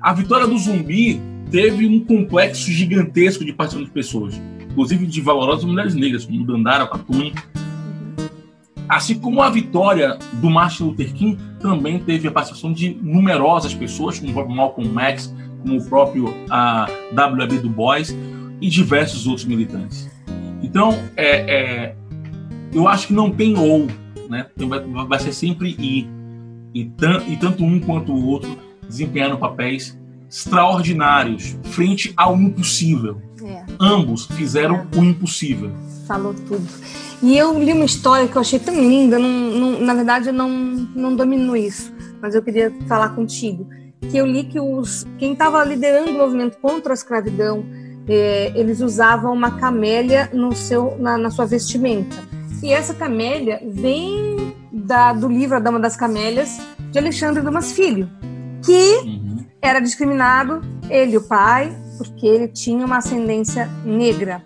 [0.00, 1.20] A vitória do zumbi
[1.50, 6.86] teve um complexo gigantesco de participação de pessoas, inclusive de valorosas mulheres negras, como Dandara
[6.86, 7.30] Patuni.
[7.30, 8.28] Uhum.
[8.88, 14.20] Assim como a vitória do Martin Luther King também teve a participação de numerosas pessoas,
[14.20, 17.58] como Malcolm X, como o próprio a W.B.
[17.58, 18.16] Du Bois
[18.60, 20.08] e diversos outros militantes.
[20.62, 21.96] Então, é, é,
[22.72, 23.86] eu acho que não tem ou,
[24.28, 24.46] né?
[24.56, 26.06] vai, vai ser sempre e.
[26.74, 33.20] E, tan, e tanto um quanto o outro desempenhando papéis extraordinários frente ao impossível.
[33.42, 33.64] É.
[33.80, 34.98] Ambos fizeram é.
[34.98, 35.72] o impossível.
[36.06, 36.66] Falou tudo.
[37.22, 40.32] E eu li uma história que eu achei tão linda, não, não, na verdade eu
[40.32, 43.66] não, não domino isso, mas eu queria falar contigo
[44.00, 47.64] que eu li que os, quem estava liderando o movimento contra a escravidão,
[48.08, 52.16] é, eles usavam uma camélia no seu, na, na, sua vestimenta.
[52.62, 56.58] E essa camélia vem da, do livro A Dama das Camélias,
[56.90, 58.08] de Alexandre Dumas Filho,
[58.64, 59.44] que uhum.
[59.60, 64.42] era discriminado, ele o pai, porque ele tinha uma ascendência negra.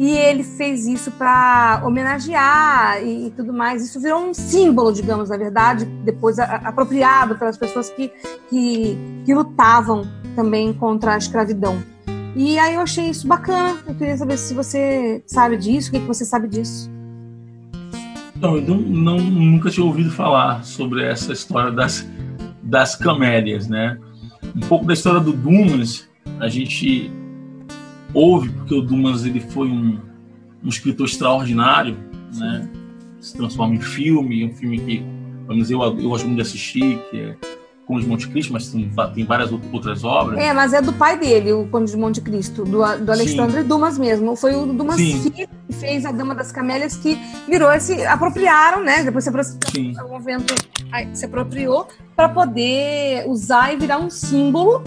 [0.00, 3.84] E ele fez isso para homenagear e, e, tudo mais.
[3.84, 8.10] Isso virou um símbolo, digamos, na verdade, depois a, apropriado pelas pessoas que,
[8.48, 11.82] que, que lutavam também contra a escravidão.
[12.34, 13.78] E aí eu achei isso bacana.
[13.86, 16.90] Eu queria saber se você sabe disso, o que, que você sabe disso.
[18.36, 22.08] Não, eu não, nunca tinha ouvido falar sobre essa história das,
[22.62, 23.98] das camélias, né?
[24.56, 26.08] Um pouco da história do Dumas,
[26.38, 27.12] a gente
[28.14, 29.98] houve, porque o Dumas ele foi um,
[30.62, 31.96] um escritor extraordinário,
[32.34, 32.68] né?
[33.20, 34.98] Se transforma em filme, um filme que,
[35.44, 37.36] pelo menos eu, eu gosto muito de assistir, que é
[37.90, 40.38] Conde de Monte Cristo, mas tem, tem várias outras obras.
[40.38, 43.66] É, mas é do pai dele, o Conde de Monte Cristo, do, do Alexandre Sim.
[43.66, 44.36] Dumas mesmo.
[44.36, 45.20] Foi o Dumas Sim.
[45.20, 47.18] filho que fez a Dama das Camélias que
[47.48, 48.06] virou esse.
[48.06, 49.02] apropriaram, né?
[49.02, 50.54] Depois se o movimento
[51.12, 54.84] se apropriou para poder usar e virar um símbolo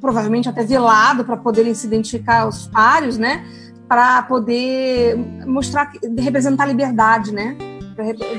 [0.00, 3.44] provavelmente até velado para poderem se identificar os páreos, né?
[3.88, 7.56] Para poder mostrar, representar a liberdade, né?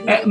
[0.05, 0.23] É,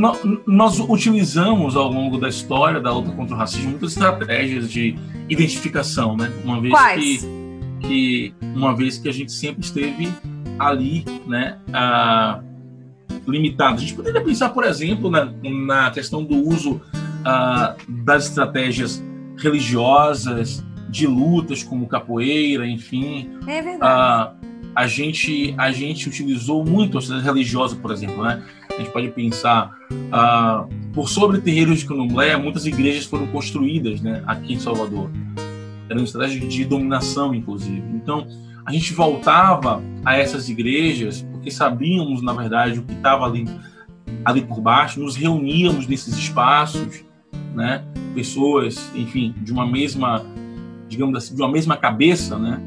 [0.46, 4.96] nós, utilizamos ao longo da história da luta contra o racismo muitas estratégias de
[5.28, 6.30] identificação, né?
[6.44, 7.26] Uma vez Quais?
[7.80, 10.12] que, que uma vez que a gente sempre esteve
[10.58, 11.58] ali, né?
[11.72, 12.40] A,
[13.26, 13.76] limitado.
[13.76, 16.80] A gente poderia pensar, por exemplo, na, na questão do uso
[17.88, 19.02] das estratégias
[19.36, 23.30] religiosas, de lutas como capoeira, enfim.
[23.46, 23.78] É verdade.
[23.82, 24.32] A,
[24.74, 28.42] a gente a gente utilizou muito a cidade religiosa, por exemplo, né?
[28.70, 34.22] A gente pode pensar uh, por sobre terreiros de candomblé, muitas igrejas foram construídas, né?
[34.26, 35.10] Aqui em Salvador,
[35.88, 37.82] era uma estratégia de dominação, inclusive.
[37.94, 38.26] Então
[38.66, 43.46] a gente voltava a essas igrejas porque sabíamos, na verdade, o que estava ali
[44.24, 47.04] ali por baixo, nos reuníamos nesses espaços,
[47.54, 47.84] né?
[48.14, 50.24] Pessoas, enfim, de uma mesma
[50.88, 52.60] digamos assim, de uma mesma cabeça, né?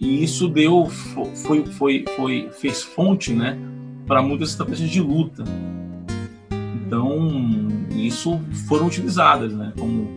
[0.00, 3.58] E isso deu, foi, foi, foi, fez fonte, né,
[4.06, 5.42] para muitas estratégias de luta.
[6.76, 10.08] Então, isso foram utilizadas, né, como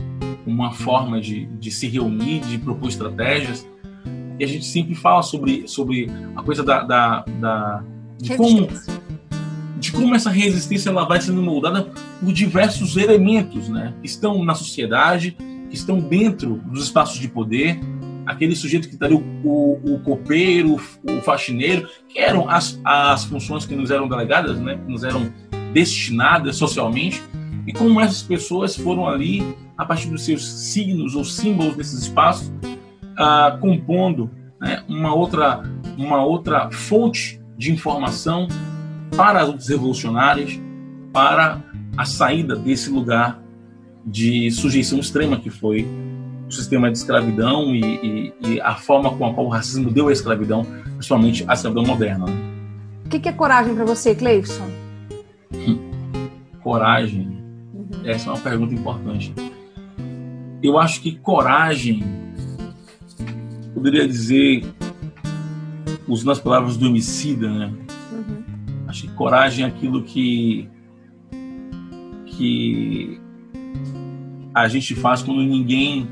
[0.45, 3.67] uma forma de, de se reunir, de propor estratégias.
[4.39, 7.83] E a gente sempre fala sobre, sobre a coisa da, da, da
[8.17, 8.67] de como
[9.77, 14.53] de como essa resistência ela vai sendo moldada por diversos elementos, né, que estão na
[14.53, 15.35] sociedade
[15.71, 17.79] que estão dentro dos espaços de poder,
[18.25, 23.23] aquele sujeito que está ali, o, o, o, copeiro, o faxineiro, que eram as, as
[23.23, 25.31] funções que nos eram delegadas, né, que nos eram
[25.73, 27.23] destinadas socialmente,
[27.65, 29.41] e como essas pessoas foram ali,
[29.77, 32.51] a partir dos seus signos ou símbolos desses espaços,
[33.17, 34.29] ah, compondo
[34.59, 35.63] né, uma, outra,
[35.97, 38.47] uma outra fonte de informação
[39.15, 40.59] para os revolucionários,
[41.13, 41.61] para
[41.95, 43.40] a saída desse lugar
[44.05, 45.87] de sujeição extrema que foi
[46.47, 50.09] o sistema de escravidão e, e, e, a forma com a qual o racismo deu
[50.09, 52.25] a escravidão, principalmente a escravidão moderna.
[52.25, 52.33] Né?
[53.05, 54.69] O que, que é coragem para você, Cleison?
[56.61, 57.27] coragem?
[57.73, 58.05] Uhum.
[58.05, 59.33] Essa é uma pergunta importante.
[60.61, 62.03] Eu acho que coragem,
[63.73, 64.63] poderia dizer,
[66.07, 67.73] usando as palavras do homicida, né?
[68.11, 68.43] Uhum.
[68.87, 70.69] Acho que coragem é aquilo que
[72.25, 73.20] que
[74.53, 76.07] a gente faz quando ninguém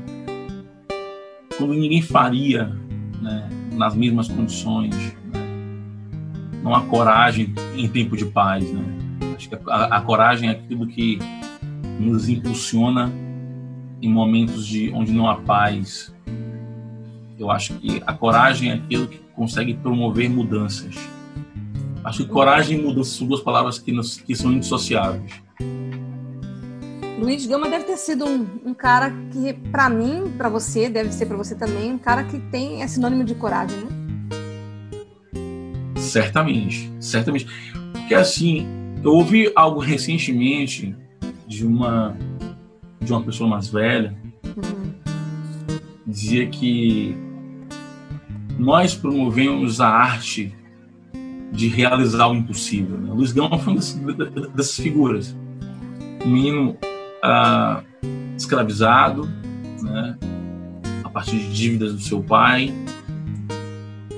[1.56, 2.74] quando ninguém faria
[3.20, 4.94] né, nas mesmas condições
[5.32, 5.40] né?
[6.62, 8.82] não há coragem em tempo de paz né?
[9.36, 11.18] acho que a, a, coragem é aquilo que
[11.98, 13.12] nos impulsiona
[14.00, 16.14] em momentos de onde não há paz
[17.38, 20.96] eu acho que a coragem é aquilo que consegue promover mudanças
[22.02, 25.49] acho que coragem e mudança são duas palavras que, nos, que são indissociáveis
[27.20, 31.26] Luiz Gama deve ter sido um, um cara que, para mim, para você, deve ser
[31.26, 33.88] para você também, um cara que tem é sinônimo de coragem, né?
[35.96, 37.46] Certamente, certamente.
[37.92, 38.66] Porque assim,
[39.04, 40.96] eu ouvi algo recentemente
[41.46, 42.16] de uma
[43.02, 44.92] de uma pessoa mais velha uhum.
[46.06, 47.16] dizia que
[48.58, 50.54] nós promovemos a arte
[51.52, 52.96] de realizar o impossível.
[52.96, 53.12] Né?
[53.12, 53.80] Luiz Gama foi uma
[54.14, 55.36] dessas, dessas figuras.
[56.24, 56.76] Um menino
[57.22, 57.82] ah,
[58.36, 59.28] escravizado,
[59.82, 60.16] né,
[61.04, 62.72] a partir de dívidas do seu pai,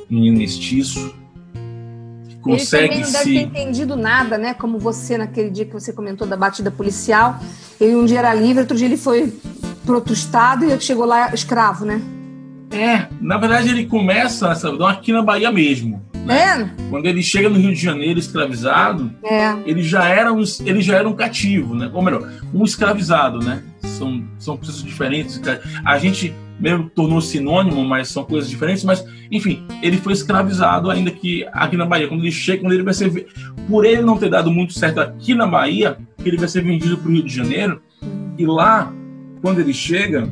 [0.08, 1.14] menino mestiço,
[2.42, 3.24] consegue ele também não se...
[3.24, 4.52] deve ter entendido nada, né?
[4.52, 7.38] Como você naquele dia que você comentou da batida policial,
[7.80, 9.32] ele um dia era livre, outro dia ele foi
[9.86, 12.00] para outro estado e chegou lá escravo, né?
[12.70, 16.02] É, na verdade ele começa a escravidão aqui na Bahia mesmo.
[16.24, 16.38] Né?
[16.38, 16.82] É.
[16.88, 19.56] Quando ele chega no Rio de Janeiro escravizado, é.
[19.66, 21.90] ele já era um, ele já era um cativo, né?
[21.92, 23.62] Ou melhor, um escravizado, né?
[23.80, 25.40] São são processos diferentes.
[25.84, 28.84] A gente mesmo tornou sinônimo, mas são coisas diferentes.
[28.84, 32.06] Mas enfim, ele foi escravizado ainda que aqui na Bahia.
[32.06, 33.10] Quando ele chega, quando ele vai ser
[33.68, 37.08] por ele não ter dado muito certo aqui na Bahia, ele vai ser vendido para
[37.08, 37.82] o Rio de Janeiro
[38.38, 38.92] e lá
[39.40, 40.28] quando ele chega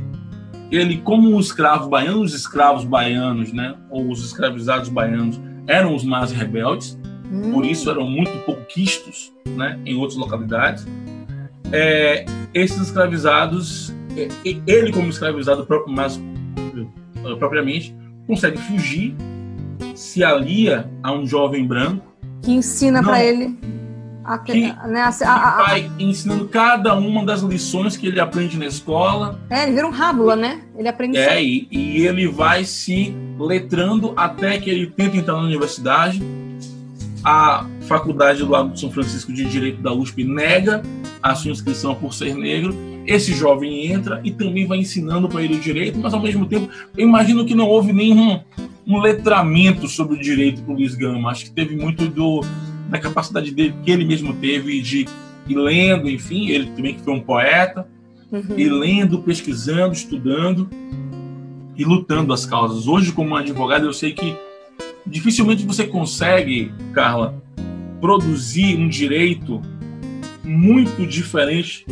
[0.70, 6.02] ele como um escravo baiano, os escravos baianos, né, ou os escravizados baianos, eram os
[6.02, 6.98] mais rebeldes,
[7.30, 7.52] hum.
[7.52, 10.86] por isso eram muito pouco quistos né, em outras localidades.
[11.72, 14.28] É, esses escravizados, é,
[14.66, 17.94] ele como escravizado próprio, mais, eh, propriamente,
[18.26, 19.14] consegue fugir,
[19.94, 22.04] se alia a um jovem branco.
[22.42, 23.56] Que ensina para ele
[24.30, 28.66] a, que, né, a, a, vai ensinando cada uma das lições que ele aprende na
[28.66, 29.40] escola.
[29.50, 30.60] É, ele vira um rábula, né?
[30.78, 31.18] Ele aprende.
[31.18, 36.22] É, e, e, ele vai se letrando até que ele tenta entrar na universidade.
[37.24, 40.80] A Faculdade do Lago de São Francisco de Direito da USP nega
[41.20, 42.72] a sua inscrição por ser negro.
[43.04, 46.70] Esse jovem entra e também vai ensinando para ele o direito, mas ao mesmo tempo,
[46.96, 48.40] eu imagino que não houve nenhum
[48.86, 51.30] um letramento sobre o direito para o Luiz Gama.
[51.30, 52.42] Acho que teve muito do
[52.90, 55.06] da capacidade dele que ele mesmo teve de
[55.48, 57.86] ir lendo, enfim, ele também que foi um poeta,
[58.30, 58.58] uhum.
[58.58, 60.68] e lendo, pesquisando, estudando
[61.76, 62.86] e lutando as causas.
[62.86, 64.36] Hoje, como advogado, eu sei que
[65.06, 67.42] dificilmente você consegue, Carla,
[68.00, 69.60] produzir um direito
[70.42, 71.86] muito diferente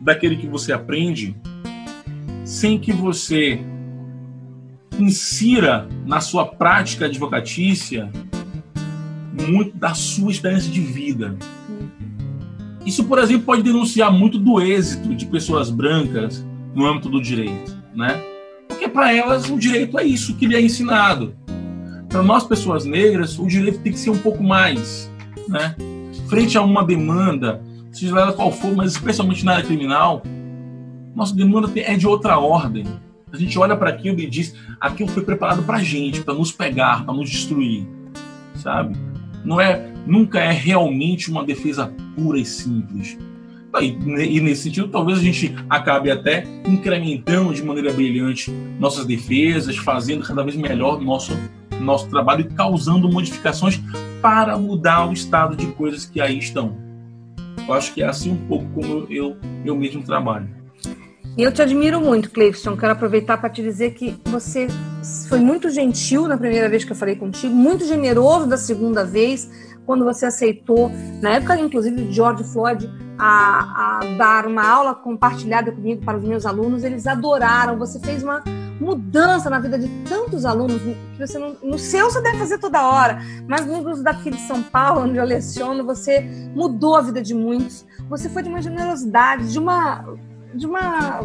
[0.00, 1.36] daquele que você aprende
[2.44, 3.60] sem que você
[4.98, 8.10] insira na sua prática advocatícia
[9.48, 11.36] muito da sua experiência de vida.
[12.84, 17.76] Isso, por exemplo, pode denunciar muito do êxito de pessoas brancas no âmbito do direito,
[17.94, 18.22] né?
[18.68, 21.34] Porque para elas o direito é isso que lhe é ensinado.
[22.08, 25.10] Para nós pessoas negras, o direito tem que ser um pouco mais,
[25.48, 25.74] né?
[26.28, 30.22] Frente a uma demanda, seja ela qual for, mas especialmente na área criminal,
[31.14, 32.84] nossa demanda é de outra ordem.
[33.32, 36.52] A gente olha para aquilo e diz: aquilo foi preparado para a gente, para nos
[36.52, 37.86] pegar, para nos destruir,
[38.54, 38.96] sabe?
[39.46, 43.16] Não é, nunca é realmente uma defesa pura e simples.
[43.80, 50.26] E, nesse sentido, talvez a gente acabe até incrementando de maneira brilhante nossas defesas, fazendo
[50.26, 51.32] cada vez melhor nosso
[51.78, 53.80] nosso trabalho e causando modificações
[54.22, 56.74] para mudar o estado de coisas que aí estão.
[57.68, 60.48] Eu acho que é assim um pouco como eu, eu mesmo trabalho.
[61.36, 62.76] E eu te admiro muito, Cleifson.
[62.76, 64.68] Quero aproveitar para te dizer que você
[65.28, 69.50] foi muito gentil na primeira vez que eu falei contigo, muito generoso da segunda vez,
[69.84, 70.90] quando você aceitou,
[71.20, 76.24] na época, inclusive, de George Floyd, a, a dar uma aula compartilhada comigo para os
[76.24, 76.82] meus alunos.
[76.82, 77.78] Eles adoraram.
[77.78, 78.42] Você fez uma
[78.80, 82.86] mudança na vida de tantos alunos que você não, no seu você deve fazer toda
[82.86, 86.20] hora, mas no grupo daqui de São Paulo, onde eu leciono, você
[86.54, 87.86] mudou a vida de muitos.
[88.10, 90.04] Você foi de uma generosidade, de uma
[90.54, 91.20] de uma.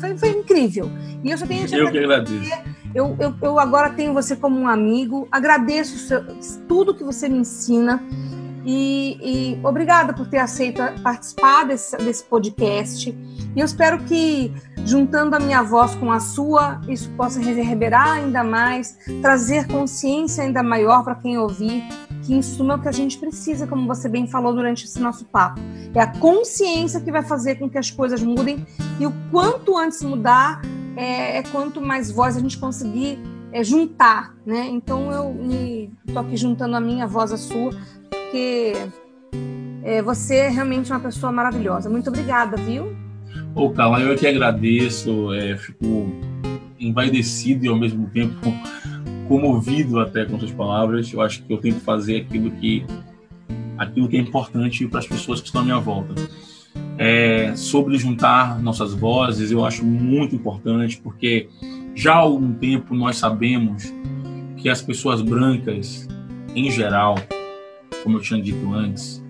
[0.00, 0.90] Foi, foi incrível.
[1.22, 2.50] E eu só tenho Eu que agradeço.
[2.94, 6.22] Eu, eu, eu agora tenho você como um amigo, agradeço seu,
[6.68, 8.02] tudo que você me ensina.
[8.66, 13.10] E, e, obrigada por ter aceito participar desse, desse podcast.
[13.10, 14.54] E eu espero que,
[14.86, 20.62] juntando a minha voz com a sua, isso possa reverberar ainda mais, trazer consciência ainda
[20.62, 21.84] maior para quem ouvir
[22.24, 25.24] que isso é o que a gente precisa, como você bem falou durante esse nosso
[25.26, 25.60] papo.
[25.94, 28.66] É a consciência que vai fazer com que as coisas mudem
[28.98, 30.62] e o quanto antes mudar
[30.96, 33.18] é, é quanto mais voz a gente conseguir
[33.52, 34.68] é, juntar, né?
[34.70, 37.70] Então eu tô aqui juntando a minha voz à sua,
[38.10, 38.72] porque
[39.82, 41.88] é, você é realmente uma pessoa maravilhosa.
[41.90, 42.96] Muito obrigada, viu?
[43.54, 46.12] Ô, Carla, eu que agradeço, é, fico
[46.78, 48.34] envaidecido e ao mesmo tempo
[49.28, 51.12] comovido até com suas palavras.
[51.12, 52.84] Eu acho que eu tenho que fazer aquilo que
[53.76, 56.14] aquilo que é importante para as pessoas que estão à minha volta.
[56.96, 61.48] É, sobre juntar nossas vozes, eu acho muito importante, porque
[61.94, 63.92] já há algum tempo nós sabemos
[64.56, 66.08] que as pessoas brancas,
[66.54, 67.16] em geral,
[68.02, 69.22] como eu tinha dito antes,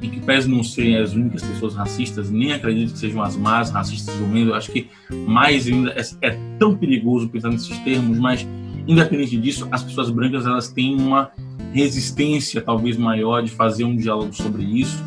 [0.00, 3.70] e que pese não serem as únicas pessoas racistas, nem acredito que sejam as más
[3.70, 4.88] racistas do mundo, eu acho que
[5.26, 8.46] mais ainda é, é tão perigoso pensar nesses termos, mas
[8.86, 11.30] Independente disso, as pessoas brancas elas têm uma
[11.72, 15.02] resistência talvez maior de fazer um diálogo sobre isso.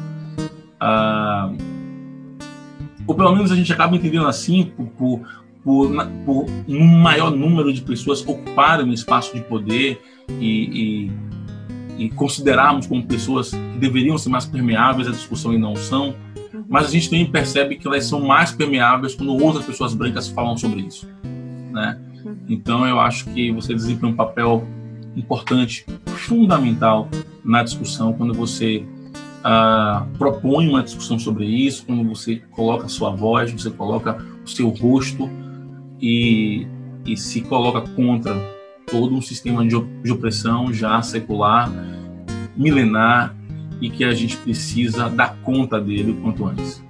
[0.80, 1.52] Ah,
[3.08, 5.22] ou pelo menos a gente acaba entendendo assim por,
[5.64, 5.90] por,
[6.26, 10.02] por, um maior número de pessoas ocuparem um espaço de poder
[10.40, 11.10] e,
[11.98, 16.14] e, e considerarmos como pessoas que deveriam ser mais permeáveis à discussão e não são.
[16.68, 20.58] Mas a gente também percebe que elas são mais permeáveis quando outras pessoas brancas falam
[20.58, 21.08] sobre isso,
[21.72, 21.98] né?
[22.50, 24.68] Então, eu acho que você desempenha um papel
[25.16, 27.08] importante, fundamental
[27.44, 28.86] na discussão quando você
[29.48, 34.50] uh, propõe uma discussão sobre isso, quando você coloca a sua voz, você coloca o
[34.50, 35.30] seu rosto
[36.02, 36.68] e,
[37.06, 38.36] e se coloca contra
[38.86, 41.72] todo um sistema de, de opressão já secular,
[42.56, 43.36] milenar
[43.82, 46.84] e que a gente precisa dar conta dele o quanto antes.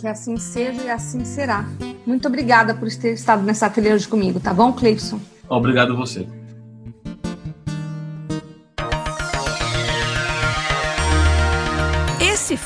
[0.00, 1.66] Que assim seja e assim será.
[2.06, 5.20] Muito obrigada por ter estado nessa trilha hoje comigo, tá bom, Cleison?
[5.48, 6.26] Obrigado a você.